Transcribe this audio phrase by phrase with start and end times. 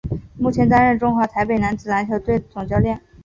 [0.39, 2.99] 目前担任中华台北男子篮球代表队总教练。